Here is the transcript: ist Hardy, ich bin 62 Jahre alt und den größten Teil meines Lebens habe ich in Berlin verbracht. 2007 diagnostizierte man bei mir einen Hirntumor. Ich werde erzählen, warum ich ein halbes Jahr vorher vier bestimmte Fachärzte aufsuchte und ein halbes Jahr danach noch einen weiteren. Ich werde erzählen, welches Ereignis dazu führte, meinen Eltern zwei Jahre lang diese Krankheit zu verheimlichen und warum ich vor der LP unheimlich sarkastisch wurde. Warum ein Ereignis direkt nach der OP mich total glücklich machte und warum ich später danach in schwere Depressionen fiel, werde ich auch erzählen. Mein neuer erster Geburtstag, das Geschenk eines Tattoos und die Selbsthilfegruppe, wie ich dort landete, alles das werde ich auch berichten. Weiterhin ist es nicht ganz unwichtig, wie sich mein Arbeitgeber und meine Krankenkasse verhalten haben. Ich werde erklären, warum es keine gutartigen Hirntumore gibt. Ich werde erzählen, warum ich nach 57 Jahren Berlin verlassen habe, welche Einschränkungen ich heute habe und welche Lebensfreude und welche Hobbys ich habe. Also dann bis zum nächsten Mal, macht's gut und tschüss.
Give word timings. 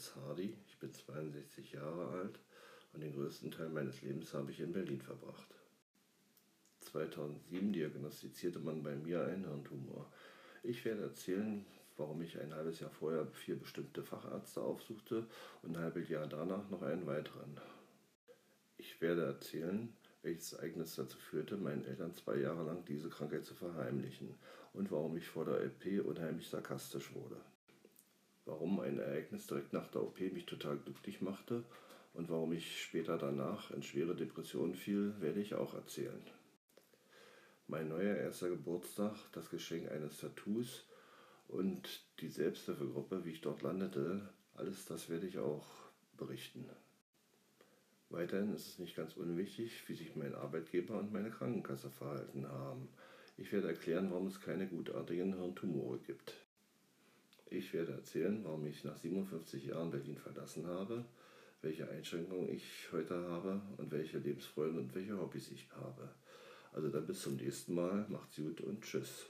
ist 0.00 0.16
Hardy, 0.16 0.56
ich 0.66 0.78
bin 0.78 0.94
62 0.94 1.72
Jahre 1.72 2.08
alt 2.08 2.40
und 2.94 3.02
den 3.02 3.12
größten 3.12 3.50
Teil 3.50 3.68
meines 3.68 4.00
Lebens 4.00 4.32
habe 4.32 4.50
ich 4.50 4.60
in 4.60 4.72
Berlin 4.72 5.02
verbracht. 5.02 5.54
2007 6.80 7.70
diagnostizierte 7.74 8.60
man 8.60 8.82
bei 8.82 8.96
mir 8.96 9.26
einen 9.26 9.44
Hirntumor. 9.44 10.10
Ich 10.62 10.82
werde 10.86 11.02
erzählen, 11.02 11.66
warum 11.98 12.22
ich 12.22 12.40
ein 12.40 12.54
halbes 12.54 12.80
Jahr 12.80 12.90
vorher 12.90 13.26
vier 13.26 13.56
bestimmte 13.58 14.02
Fachärzte 14.02 14.62
aufsuchte 14.62 15.26
und 15.62 15.76
ein 15.76 15.82
halbes 15.82 16.08
Jahr 16.08 16.26
danach 16.26 16.70
noch 16.70 16.80
einen 16.80 17.06
weiteren. 17.06 17.60
Ich 18.78 19.02
werde 19.02 19.26
erzählen, 19.26 19.92
welches 20.22 20.54
Ereignis 20.54 20.94
dazu 20.94 21.18
führte, 21.18 21.58
meinen 21.58 21.84
Eltern 21.84 22.14
zwei 22.14 22.36
Jahre 22.36 22.64
lang 22.64 22.86
diese 22.86 23.10
Krankheit 23.10 23.44
zu 23.44 23.54
verheimlichen 23.54 24.34
und 24.72 24.90
warum 24.90 25.18
ich 25.18 25.28
vor 25.28 25.44
der 25.44 25.60
LP 25.60 26.02
unheimlich 26.06 26.48
sarkastisch 26.48 27.14
wurde. 27.14 27.36
Warum 28.44 28.80
ein 28.80 28.98
Ereignis 28.98 29.46
direkt 29.46 29.72
nach 29.72 29.88
der 29.88 30.02
OP 30.02 30.20
mich 30.20 30.46
total 30.46 30.78
glücklich 30.78 31.20
machte 31.20 31.64
und 32.14 32.28
warum 32.30 32.52
ich 32.52 32.82
später 32.82 33.18
danach 33.18 33.70
in 33.70 33.82
schwere 33.82 34.16
Depressionen 34.16 34.74
fiel, 34.74 35.14
werde 35.20 35.40
ich 35.40 35.54
auch 35.54 35.74
erzählen. 35.74 36.22
Mein 37.66 37.88
neuer 37.88 38.16
erster 38.16 38.48
Geburtstag, 38.48 39.14
das 39.32 39.48
Geschenk 39.50 39.90
eines 39.90 40.18
Tattoos 40.18 40.86
und 41.46 42.04
die 42.20 42.28
Selbsthilfegruppe, 42.28 43.24
wie 43.24 43.30
ich 43.30 43.40
dort 43.40 43.62
landete, 43.62 44.28
alles 44.54 44.86
das 44.86 45.08
werde 45.08 45.26
ich 45.26 45.38
auch 45.38 45.66
berichten. 46.16 46.68
Weiterhin 48.08 48.52
ist 48.52 48.66
es 48.66 48.78
nicht 48.80 48.96
ganz 48.96 49.16
unwichtig, 49.16 49.88
wie 49.88 49.94
sich 49.94 50.16
mein 50.16 50.34
Arbeitgeber 50.34 50.98
und 50.98 51.12
meine 51.12 51.30
Krankenkasse 51.30 51.90
verhalten 51.90 52.48
haben. 52.48 52.88
Ich 53.36 53.52
werde 53.52 53.68
erklären, 53.68 54.10
warum 54.10 54.26
es 54.26 54.40
keine 54.40 54.66
gutartigen 54.66 55.36
Hirntumore 55.36 55.98
gibt. 56.00 56.34
Ich 57.52 57.72
werde 57.74 57.92
erzählen, 57.92 58.40
warum 58.44 58.64
ich 58.66 58.84
nach 58.84 58.96
57 58.96 59.66
Jahren 59.66 59.90
Berlin 59.90 60.16
verlassen 60.16 60.68
habe, 60.68 61.04
welche 61.62 61.88
Einschränkungen 61.90 62.48
ich 62.48 62.88
heute 62.92 63.14
habe 63.14 63.60
und 63.76 63.90
welche 63.90 64.18
Lebensfreude 64.18 64.78
und 64.78 64.94
welche 64.94 65.20
Hobbys 65.20 65.50
ich 65.50 65.68
habe. 65.72 66.08
Also 66.72 66.88
dann 66.88 67.06
bis 67.06 67.22
zum 67.22 67.34
nächsten 67.34 67.74
Mal, 67.74 68.06
macht's 68.08 68.36
gut 68.36 68.60
und 68.60 68.82
tschüss. 68.82 69.26